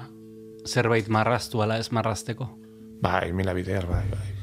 [0.67, 2.49] zerbait marraztu ala ez marrazteko?
[3.01, 4.38] Bai, mila bider, bai, bai.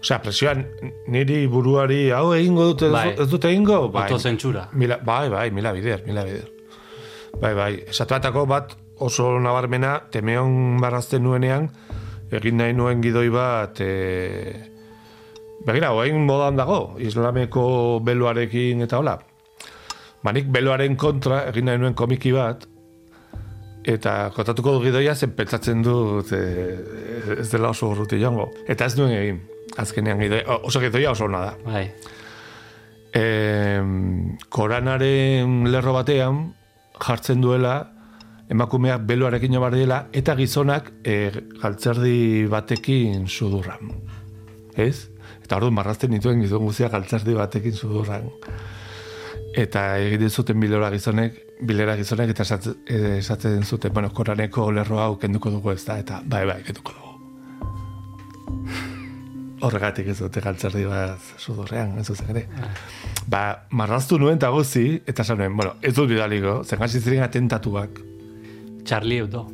[0.00, 0.64] Osea, presioan
[1.10, 3.14] niri buruari hau egingo dute, Bai.
[3.16, 3.86] ez dute egingo?
[3.92, 4.04] Bai.
[4.06, 4.68] Autozentsura.
[4.72, 6.50] Mila, bai, bai, mila bider, mila bider.
[7.40, 11.68] Bai, bai, esatuatako bat oso nabarmena, temeon marrazten nuenean,
[12.32, 14.52] egin nahi nuen gidoi bat, e...
[15.66, 17.66] begira, oain modan dago, islameko
[18.04, 19.18] beloarekin eta hola.
[20.24, 22.64] Banik beloaren kontra egin nahi nuen komiki bat,
[23.86, 26.40] eta kontatuko du gidoia zen pentsatzen dut e,
[27.38, 28.48] ez dela oso urruti joango.
[28.66, 29.44] Eta ez nuen egin,
[29.76, 31.90] azkenean gidoia, oso gidoia oso ona da Bai.
[33.14, 33.24] e,
[34.48, 36.54] koranaren lerro batean
[37.00, 37.76] jartzen duela
[38.50, 41.30] emakumeak beloarekin jo dela eta gizonak e,
[41.62, 43.90] galtzerdi batekin sudurran.
[44.76, 45.08] Ez?
[45.42, 48.30] Eta orduan marrazten dituen gizon guztiak galtzerdi batekin sudurran.
[49.56, 52.76] Eta egiten zuten bilera gizonek, bilera gizonek eta esatzen,
[53.18, 57.05] esatzen zuten, bueno, koraneko lerro hau kenduko dugu ez da, eta bai, bai, kenduko dugu.
[59.66, 62.44] Horregatik ez dute galtzerdi bat sudurrean, ez zuzen ere.
[63.30, 63.42] Ba,
[63.74, 67.98] marraztu nuen eta guzi, eta esan nuen, bueno, ez dut bidaliko, zen hasi ziren atentatuak.
[68.86, 69.46] Charlie Hebdo.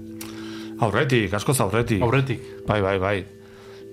[0.83, 2.03] Aurretik, askoz aurretik.
[2.05, 2.44] Aurretik.
[2.68, 3.16] Bai, bai, bai.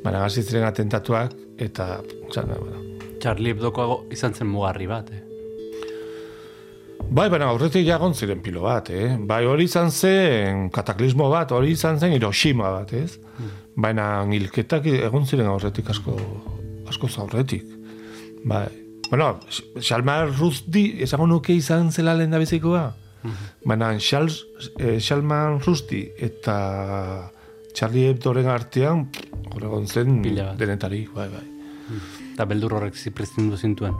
[0.03, 2.01] Baina hasi ziren atentatuak, eta,
[2.35, 2.85] nuen, bueno.
[3.23, 5.28] Charlie Hebdoko izan zen mugarri bat, eh?
[7.09, 9.15] Bai, baina aurretik jagon ziren pilo bat, eh?
[9.17, 13.17] Bai, hori izan zen kataklismo bat, hori izan zen Hiroshima bat, ez?
[13.73, 16.13] Baina hilketak egon ziren aurretik asko,
[16.91, 17.65] asko aurretik.
[18.45, 18.67] Bai.
[19.09, 19.39] Bueno,
[19.81, 22.85] Salman Rushdie, esango nuke izan zela lehen da bizikoa.
[23.65, 27.31] Baina eh, Salman Rushdie eta
[27.73, 29.07] Charlie Hebdoren artean,
[29.49, 30.21] hor egon zen
[30.61, 31.45] denetari, bai, bai.
[32.35, 33.97] Eta beldur horrek zipreztindu zintuen.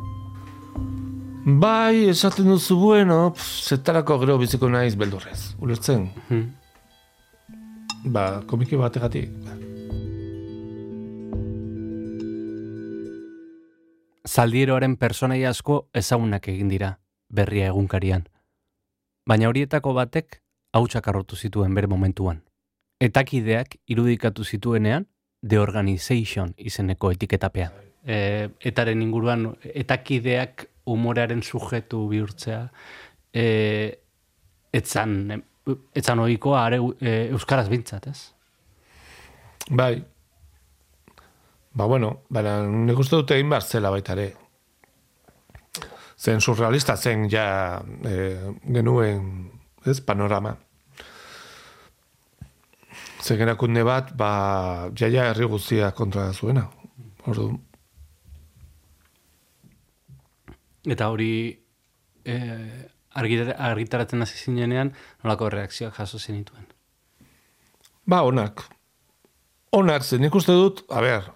[1.45, 6.09] Bai, esaten duzu bueno, pff, zetarako gero biziko naiz beldurrez, ulertzen?
[6.27, 6.49] Hmm.
[8.03, 9.31] Ba, komiki bategatik.
[9.45, 9.55] ba.
[14.29, 16.99] Zaldieroaren personai asko ezagunak egin dira,
[17.29, 18.27] berria egunkarian.
[19.25, 20.41] Baina horietako batek
[20.73, 22.43] hautsak arrotu zituen bere momentuan.
[22.99, 25.07] Etakideak irudikatu zituenean,
[25.47, 27.71] The Organization izeneko etiketapean.
[28.05, 32.61] E, etaren inguruan, etakideak umorearen sujetu bihurtzea,
[33.33, 33.45] e,
[34.73, 35.41] etzan,
[35.95, 38.19] etzan ohikoa are, e, euskaraz bintzat, ez?
[39.69, 39.99] Bai.
[41.73, 44.33] Ba, bueno, baina nik uste dute egin zela baita ere.
[46.19, 49.51] Zen surrealista zen ja e, genuen,
[49.85, 50.55] ez, panorama.
[53.21, 56.67] Zen erakunde bat, ba, jaia herri guztia kontra zuena.
[57.27, 57.51] Ordu,
[60.89, 61.31] Eta hori
[62.25, 62.35] e,
[63.15, 66.67] argitara- argitaratzen hasi zinenean, nolako reakzioak jaso zenituen.
[68.09, 68.65] Ba, onak.
[69.71, 71.27] Onak, zen nik uste dut, a ber,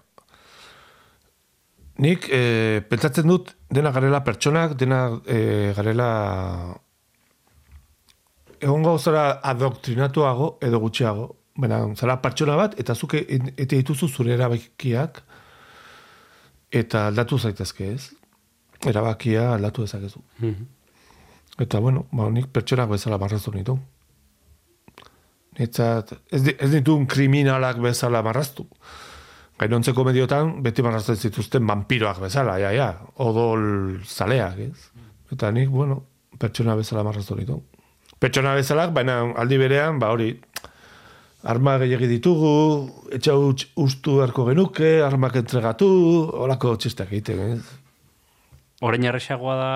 [2.02, 6.08] nik e, pentsatzen dut dena garela pertsonak, dena e, garela
[8.64, 11.28] egon gauzara adoktrinatuago edo gutxiago.
[11.54, 15.20] Baina, zara pertsona bat, eta zuke eta dituzu zure erabakiak,
[16.74, 18.08] eta aldatu zaitezke ez.
[18.90, 20.22] Erabakia aldatu dezakezu.
[20.38, 20.66] Mhm.
[21.64, 23.78] Eta, bueno, ba, nik pertsonak bezala marraztu nitu.
[25.58, 28.66] Nitzat, ez, ez ditun kriminalak bezala marraztu.
[29.58, 32.88] Gainontzeko mediotan, beti marrazten zituzten vampiroak bezala, ja, ja,
[33.22, 34.88] odol zaleak, ez?
[35.30, 36.00] Eta nik, bueno,
[36.42, 37.60] pertsona bezala marraztu nitu.
[38.18, 40.32] Pertsona bezalak, baina aldi berean, ba hori,
[41.44, 42.50] arma gehiagi ditugu,
[43.14, 45.86] etxa ustu beharko genuke, armak entregatu,
[46.42, 47.83] horako txistak egiten, ez?
[48.84, 49.74] Orain erresagoa da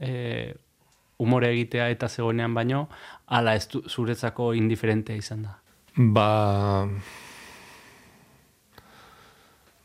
[0.00, 0.54] e,
[1.22, 2.86] umore egitea eta zegoenean baino,
[3.26, 5.58] ala ez du, zuretzako indiferentea izan da.
[5.96, 6.30] Ba...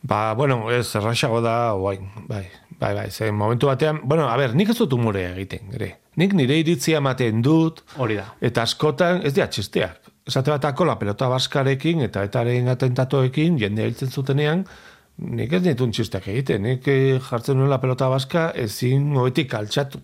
[0.08, 1.98] Ba, bueno, ez, erraxago da, bai,
[2.30, 2.46] bai,
[2.80, 5.98] bai, bai, ze momentu batean, bueno, a ber, nik ez dut umore egiten, ere.
[6.18, 8.30] Nik nire iritzia ematen dut, Hori da.
[8.40, 10.14] eta askotan ez dira txisteak.
[10.28, 14.64] Esate batako la pelota baskarekin eta etaren atentatoekin jende hiltzen zutenean,
[15.18, 20.02] nik ez ditun txisteak egiten, nik eh, jartzen nuen la pelota baska ezin hobetik altxatu.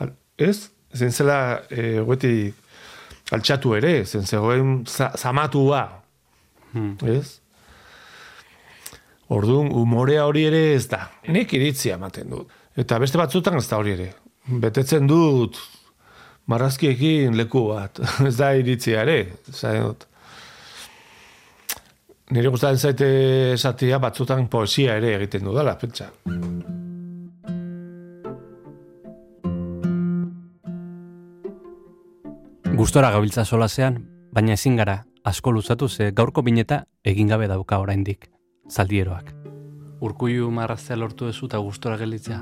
[0.00, 0.70] Al- Ez?
[0.92, 1.38] Ezin zela
[1.70, 2.54] eh, hobetik
[3.32, 5.84] altxatu ere, zen zegoen za, zamatua.
[7.06, 7.38] Ez?
[9.32, 11.06] Orduan, umorea hori ere ez da.
[11.32, 12.50] Nik iritzia ematen dut.
[12.76, 14.10] Eta beste batzutan ez da hori ere.
[14.60, 15.56] Betetzen dut
[16.50, 18.02] marrazkiekin leku bat.
[18.28, 19.18] ez da iritzia ere.
[19.50, 20.04] Zain dut.
[22.34, 23.06] Nire gustatzen zaite
[23.54, 26.08] esatia batzutan poesia ere egiten dudala, pentsa.
[32.74, 34.00] Gustora gabiltza solasean,
[34.34, 38.26] baina ezin gara asko luzatu ze gaurko bineta egin gabe dauka oraindik
[38.68, 39.30] zaldieroak.
[40.02, 42.40] Urkuiu marraztea lortu duzu eta gustora gelditzea.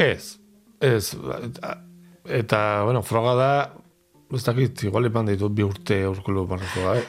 [0.00, 0.38] Ez,
[0.80, 1.76] ez, eta,
[2.40, 3.52] eta bueno, froga da,
[4.32, 7.04] ez dakit, igual eman ditut bi urte urkulu marraztu gabe.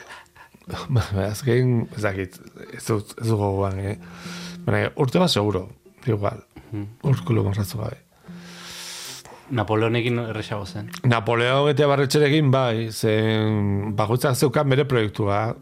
[1.29, 2.39] Azken, ez dakit,
[2.73, 3.97] ez dut, ez dugu gogoan, eh?
[4.65, 5.67] Baina, urte bat seguro,
[6.09, 6.41] igual,
[7.05, 8.01] urkulu marraztu gabe.
[9.53, 10.89] Napoleonekin erresago zen.
[11.05, 15.53] Napoleon eta Ibarretxerekin bai, zen bakoitzak zeukan bere proiektua.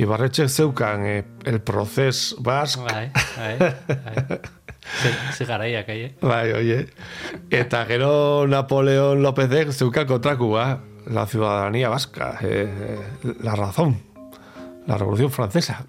[0.00, 3.56] Ibarretxek zeukan eh, el proces bask, Bai, bai,
[3.88, 4.40] bai.
[4.86, 6.14] Ze, ze garaiak, eh?
[6.22, 6.82] bai, oie.
[7.50, 10.66] Eta gero Napoleon Lópezek zeukan kontrakua,
[11.06, 13.96] la ciudadanía vasca, eh, eh, la razón,
[14.86, 15.86] la revolución francesa.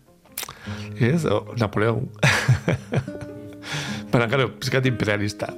[1.00, 2.10] Ez, o, Napoleón.
[4.12, 5.54] Baina, claro, pizkat imperialista.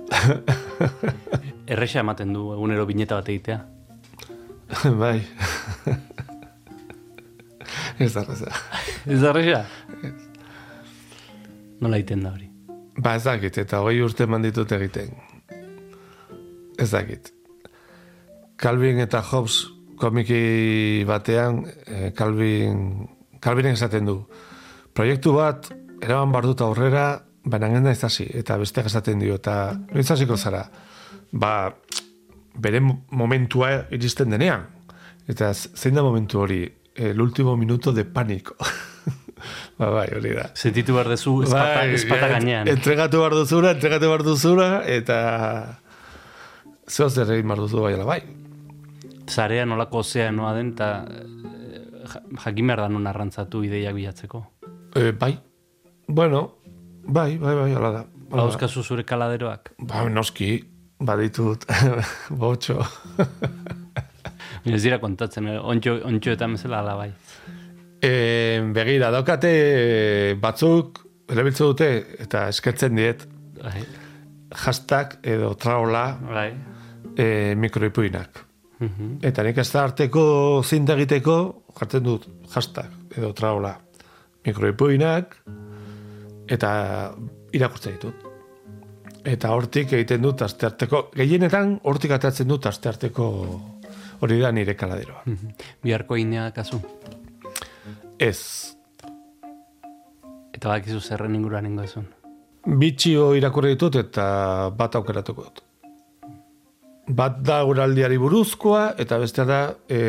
[1.70, 3.60] Erresa ematen du egunero bineta bat egitea.
[5.02, 5.22] bai.
[8.00, 8.54] Ez da, ez da.
[9.06, 9.64] Ez da erresa?
[11.80, 12.50] Nola egiten da hori?
[13.00, 15.14] Ba, ez dakit, eta hogei urte eman ditut egiten.
[16.80, 17.32] Ez dakit.
[18.60, 19.62] Calvin eta Hobbes
[20.00, 23.08] komiki batean, eh, Calvin,
[23.40, 24.20] Calvinen esaten du.
[24.94, 25.70] Proiektu bat,
[26.02, 30.38] eraman bar dut aurrera, baina genda ez hasi, eta besteak esaten dio, eta noiz hasiko
[30.38, 30.66] zara.
[31.32, 31.54] Ba,
[32.60, 34.68] bere momentua iristen denean.
[35.30, 36.64] Eta zein da momentu hori?
[36.96, 38.56] El último minuto de pánico.
[39.80, 40.50] ba, bai, hori da.
[40.56, 42.68] Sentitu behar dezu espata, Bai, espata gainean.
[42.68, 45.20] Entregatu behar duzura, entregatu behar duzura, eta
[46.90, 48.20] zeo zer egin behar duzu bai ala bai.
[49.30, 50.90] Zarea nolako ozeanoa den, eta
[52.44, 54.44] jakin behar da non arrantzatu ideiak bilatzeko.
[54.96, 55.38] E, bai,
[56.08, 56.56] bueno,
[57.06, 58.04] bai, bai, bai, ala da.
[58.30, 59.74] Bauzkazu zure kaladeroak.
[59.90, 60.64] Ba, noski,
[61.00, 61.66] baditut,
[62.42, 62.80] botxo.
[64.70, 65.58] Ez dira kontatzen, eh?
[65.60, 67.12] ontxo, ontxo eta bezala ala bai.
[68.04, 68.12] e,
[68.76, 73.26] begira, daukate batzuk, erabiltzen dute, eta eskertzen diet,
[73.60, 73.82] Bai,
[74.56, 76.54] hashtag edo traola bai.
[77.18, 78.46] e, mikroipuinak.
[78.80, 79.18] Mhm.
[79.22, 80.22] Eta nik ez da arteko
[80.64, 83.74] zinta egiteko, jartzen dut hashtag edo traola
[84.46, 85.36] mikroipuinak,
[86.48, 86.70] eta
[87.54, 88.16] irakurtzen ditut.
[89.26, 93.26] Eta hortik egiten dut astearteko, gehienetan hortik atatzen dut astearteko
[94.22, 95.22] hori da nire kaladeroa.
[95.26, 95.52] Mhm.
[95.84, 96.80] Biharko inea kasu.
[98.20, 98.76] Ez,
[100.54, 102.08] Eta bakizu zerren inguruan ingo ezun.
[102.66, 105.62] bitxio irakurri ditut eta bat aukeratuko dut.
[107.10, 110.00] Bat da guraldiari buruzkoa, eta bestea da e,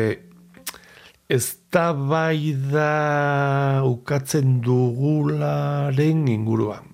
[1.31, 1.43] ez
[1.73, 6.85] da bai da ukatzen dugularen inguruan.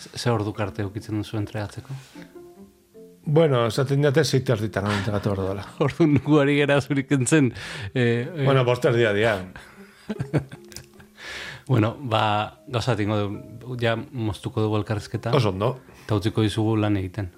[0.00, 1.94] Ze- Ze ordu karte ukitzen duzu entregatzeko?
[3.30, 5.64] Bueno, esaten dute zeite arditan entregatu behar dela.
[5.84, 7.52] Ordu nuguari gera zurik entzen.
[7.94, 9.34] Eh, eh, Bueno, boste erdia dia.
[11.68, 15.30] bueno, ba, gauza tingo du, ja moztuko dugu elkarrezketa.
[15.36, 15.76] Oso ondo.
[16.04, 17.30] Eta utziko dizugu lan egiten.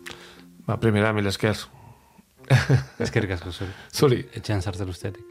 [0.66, 1.58] Ba, primera, mil esker.
[3.02, 3.72] Ezkerrik asko zuri.
[3.90, 4.18] Zuri.
[4.38, 5.28] Etxean sartzen ustetik.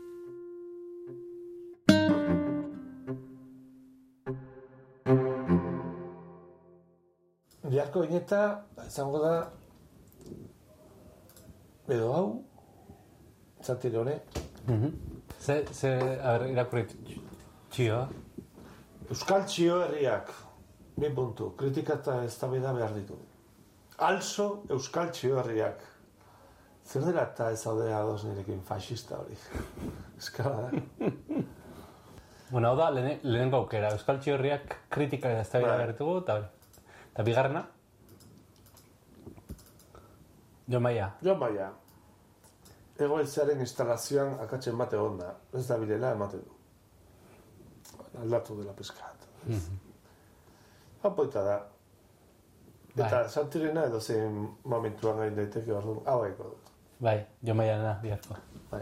[7.72, 8.42] Biharko bineta,
[8.84, 9.36] izango da,
[11.88, 12.26] edo hau,
[13.64, 14.20] zatire hone,
[15.42, 15.90] Ze, ze,
[16.22, 16.84] a ber, irakurri
[17.74, 18.04] txioa.
[19.10, 20.30] Euskal Txio herriak,
[21.00, 23.18] bi puntu, kritika eta eztabaida behar ditu.
[24.02, 25.82] Also Euskal Txio herriak.
[26.86, 29.38] Zer dela eta ez hau ados nirekin fascista hori.
[30.22, 31.12] Eskala da.
[32.52, 33.92] Bueno, hau da, lehen, lehenengo aukera.
[33.96, 35.86] Euskal Txiorriak kritika eta eztabaida Bai.
[35.86, 36.40] bertugu, eta
[37.14, 37.62] eta bigarrena?
[40.72, 41.08] Jon Maia.
[41.24, 41.68] Joan baia,
[43.06, 45.34] egoitzaren instalazioan akatzen bate egon da.
[45.58, 46.58] Ez da bilela ematen du.
[48.22, 49.28] Aldatu dela peskat.
[51.08, 51.58] Apoita da.
[52.96, 53.30] Eta Bai.
[53.30, 56.72] santirena edo zein momentuan gain daiteke orduan, hau eko dut.
[57.00, 58.36] Bai, Jon Maia dena, biharko.
[58.72, 58.82] Bai.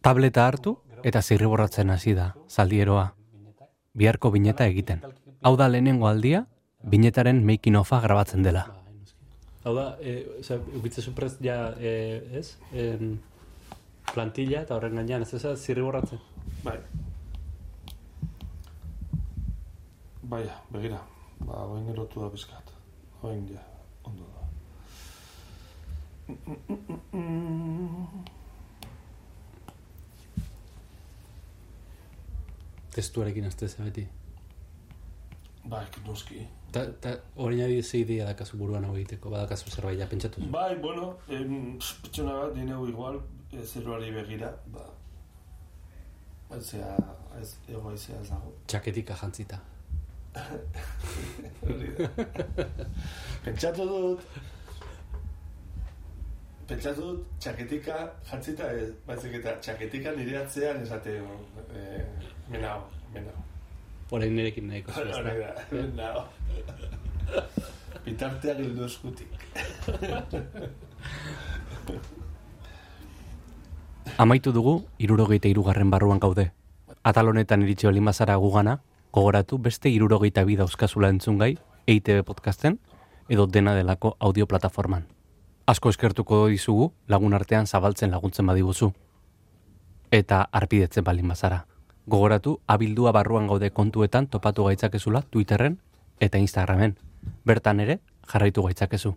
[0.00, 3.08] Tableta hartu eta zirriborratzen hasi da, zaldieroa.
[3.94, 5.02] Biharko bineta egiten.
[5.42, 6.46] Hau da lehenengo aldia,
[6.82, 8.64] binetaren making offa grabatzen dela.
[9.64, 11.92] Hau da, e, oza, ukitzezu prest ja, e,
[12.38, 12.56] ez?
[12.72, 13.18] En,
[14.12, 16.20] plantilla eta horren gainean, ez ez zirriborratzen.
[16.62, 16.78] Bai.
[20.22, 21.00] Baia, begira.
[21.40, 22.72] Ba, oin erotu da bizkat.
[23.22, 23.62] Oin ja,
[24.04, 24.42] ondo da.
[32.94, 34.08] Testuarekin azte beti.
[35.64, 36.46] Bai, noski.
[36.72, 40.42] Ta, ta hori nahi ze idea dakazu buruan hau egiteko, badakazu zerbait ja pentsatu.
[40.52, 43.20] Bai, bueno, em, pertsona bat, dineu igual,
[43.52, 44.84] eh, zeruari begira, ba,
[46.50, 46.96] aizea,
[47.40, 48.52] ez, ego aizea ez dago.
[48.66, 49.60] Txaketika jantzita.
[53.44, 54.20] Pentsatu dut,
[56.68, 57.96] pentsatu dut, txaketika
[58.30, 61.12] jantzita ez, baizik eta txaketika nire atzean esate,
[61.74, 62.02] eh,
[62.50, 62.80] menao,
[63.14, 63.40] menao.
[64.14, 65.50] Orain nirekin nahiko zu, ez Hori da?
[65.72, 66.20] menao.
[68.04, 69.30] Bitartean hildu eskutik.
[74.20, 76.52] Amaitu dugu, irurogeita irugarren barruan gaude.
[77.04, 78.78] Atal honetan iritsi olin bazara gugana,
[79.14, 81.54] gogoratu beste irurogeita bi dauzkazula entzungai,
[81.86, 82.80] EITB podcasten,
[83.28, 85.04] edo dena delako audio plataforman.
[85.70, 88.90] Asko eskertuko dizugu lagun artean zabaltzen laguntzen badiguzu.
[90.10, 91.60] Eta arpidetzen balin bazara.
[92.06, 95.78] Gogoratu, abildua barruan gaude kontuetan topatu gaitzakezula Twitterren
[96.20, 96.98] eta Instagramen.
[97.46, 99.14] Bertan ere, jarraitu gaitzakezu.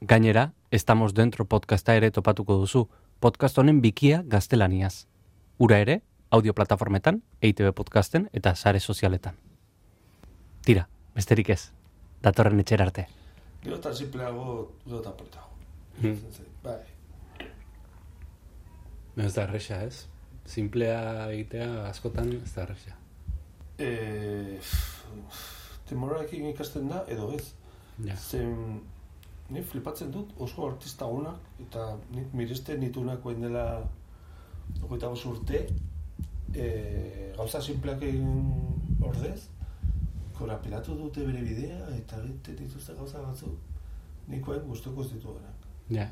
[0.00, 2.88] Gainera, Estamos Dentro podcasta ere topatuko duzu,
[3.20, 5.06] podcast honen bikia gaztelaniaz.
[5.58, 6.00] Ura ere,
[6.34, 9.36] audio plataformetan, EITB podcasten eta sare sozialetan.
[10.66, 11.60] Tira, besterik ez,
[12.24, 13.04] datorren etxera arte.
[13.62, 15.52] Gero eta simpleago, gero eta portago.
[16.00, 16.18] Hmm.
[16.64, 16.80] Bai.
[19.24, 20.08] Ez da erresa, ez?
[20.50, 20.98] Simplea
[21.30, 22.98] egitea askotan ez da erresa.
[23.78, 24.58] E,
[25.88, 27.46] temorarekin ikasten da, edo ez.
[28.02, 28.18] Ja.
[28.18, 28.82] Zen,
[29.54, 33.66] ni flipatzen dut oso artista onak, eta nik miresten nitunak dela
[34.82, 35.68] ogeita bost urte,
[36.54, 39.48] e, gauza simpleak egin ordez,
[40.34, 43.58] korapelatu dute bere bidea, eta egiten dituzte gauza batzuk,
[44.28, 45.68] nik oen guztuko ez dituenak.
[45.90, 46.08] Ja.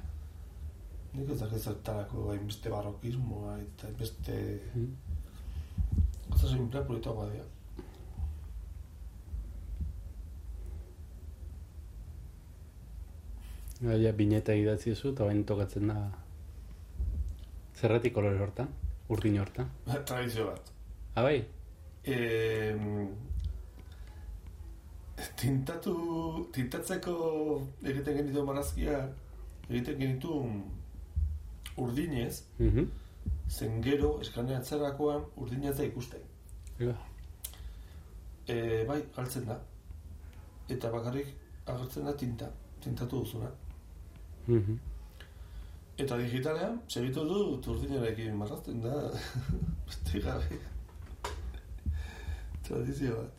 [1.12, 4.36] Nik ez dakit zertarako hainbeste barrokismoa eta hainbeste
[4.74, 4.92] Mm.
[6.30, 7.44] gauza simplea politagoa dira.
[13.82, 15.96] Ja, bineta idatzi zu, eta bain tokatzen da...
[17.74, 18.68] Zerratik kolore hortan?
[19.12, 19.68] Urdin hortan?
[20.08, 20.72] Tradizio bat.
[21.14, 21.38] Ah, bai?
[22.04, 22.16] E,
[25.36, 25.94] tintatu,
[26.54, 27.14] tintatzeko
[27.84, 28.98] egiten genitu marazkia,
[29.68, 30.38] egiten genitu
[31.76, 32.88] urdinez, Mhm.
[33.48, 36.20] zen gero eskaneatzerakoan urdina ez da ikusten.
[36.78, 36.94] Ja.
[38.48, 39.60] E, bai, galtzen da.
[40.68, 41.28] Eta bakarrik
[41.66, 42.48] agertzen da tinta,
[42.80, 43.50] tintatu duzuna.
[44.46, 44.78] Mhm.
[46.00, 47.38] Eta digitalean, segitu du
[47.72, 48.96] urdinarekin marrazten da.
[49.86, 50.58] Beste garri.
[52.64, 53.38] Tradizio bat.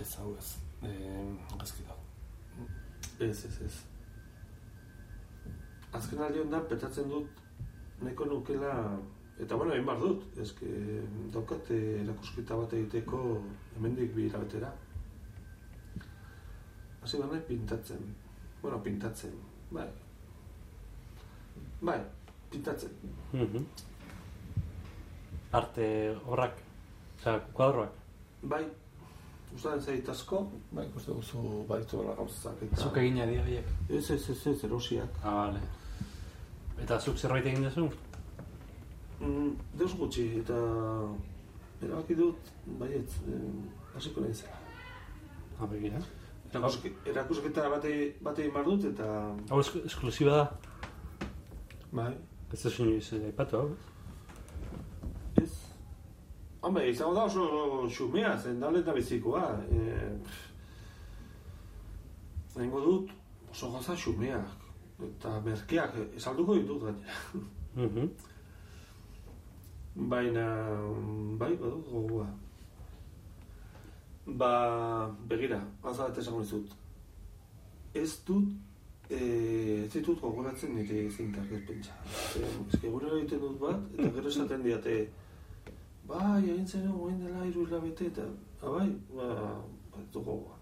[0.00, 0.56] Ez hau ez.
[0.82, 1.98] Eh, Gazki da.
[3.24, 3.74] Ez, ez, ez.
[5.94, 7.42] Azken aldi honetan petatzen dut
[8.02, 8.72] nahiko nukela
[9.40, 10.68] eta bueno, egin behar dut, eske
[11.34, 13.22] daukat eh, erakusketa bat egiteko
[13.76, 14.70] hemendik bi hilabetera.
[17.02, 18.06] Hasi behar nahi pintatzen.
[18.62, 19.34] Bueno, pintatzen.
[19.70, 19.88] Bai.
[21.82, 21.98] Bai,
[22.50, 22.94] pintatzen.
[23.32, 23.66] Mhm.
[25.54, 25.84] Arte
[26.26, 26.56] horrak,
[27.18, 28.00] osea, kuadroak.
[28.42, 28.64] Bai,
[29.54, 30.40] Gustatzen zait asko,
[30.74, 32.78] bai, ikuste duzu baditu bela gauzak eta...
[32.82, 33.68] Zuk egina dira biek.
[33.86, 35.20] Ez, ez, ez, ez, erosiak.
[35.22, 35.60] Ah, vale.
[36.82, 37.84] Eta zuk zerbait egin duzu?
[39.20, 40.56] Mm, deus gutxi, eta
[41.82, 43.40] erabaki dut, baiet, eh,
[43.96, 44.58] hasiko nahi zela.
[45.58, 46.00] Ha, begira.
[46.50, 47.92] Erakuske, erakusketa bate,
[48.22, 49.06] bate mar dut, eta...
[49.50, 50.46] Hau esk esklusiba da.
[51.92, 52.12] Bai,
[52.54, 53.70] Ez da sinu izan aipatu, hau.
[55.42, 55.52] ez.
[56.62, 59.42] Hombre, izango da oso xumea, zen da lehen da bizikoa.
[59.70, 60.12] E,
[62.56, 63.10] Nengo dut
[63.50, 64.46] oso goza xumeak.
[65.02, 67.18] Eta merkeak, esalduko ditut gainera.
[67.74, 68.08] Mhm.
[69.94, 70.44] Baina,
[71.38, 72.26] bai, badut gogoa.
[74.26, 74.50] Ba,
[75.30, 76.72] begira, gauza bat esango dizut.
[77.94, 78.48] Ez dut,
[79.08, 79.18] e,
[79.84, 81.94] ez ditut gogoratzen nire zintak ez pentsa.
[82.40, 84.96] E, gure egiten dut bat, eta gero esaten diate,
[86.10, 88.26] bai, egin zen goin dela iru hilabete, eta,
[88.62, 89.30] ah, bai, ba,
[89.92, 90.58] ba, ez du gogoa.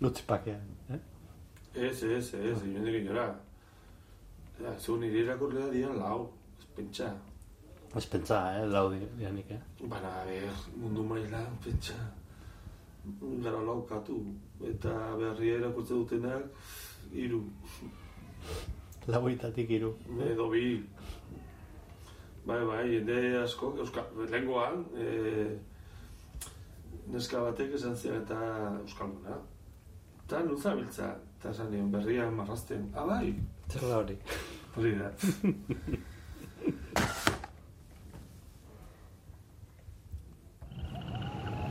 [0.00, 1.02] Lutzi pakean, eh?
[1.74, 3.28] Ez, ez, ez, inondik inora.
[4.62, 7.10] Ja, zu nire irakurlea dian lau, ez pentsa.
[7.96, 9.60] Ez pentsa, eh, laudi, dianik, eh?
[9.80, 11.98] Baina, a ber, mundu mailan, pentsa,
[13.44, 14.20] gara laukatu,
[14.70, 16.46] eta berria irakurtze dutenak,
[17.12, 17.42] hiru
[19.06, 19.94] Lauitatik iru.
[20.24, 20.82] edo bi.
[22.46, 25.58] Bai, bai, jende asko, euskal, lehengoan, e,
[27.12, 28.38] neska batek esan zian eta
[28.80, 29.36] euskalduna.
[30.24, 33.20] Eta nuza biltza, eta esan nion berria marrazten, ah,
[33.68, 34.18] bai, Zer da hori?
[34.76, 35.10] hori da.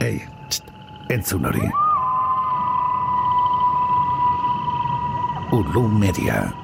[0.03, 0.19] Ei,
[0.49, 0.63] txt,
[1.09, 1.69] entzun hori.
[5.53, 6.62] Ulu Media.